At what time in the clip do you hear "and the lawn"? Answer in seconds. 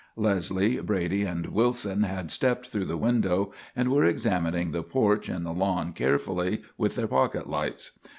5.29-5.93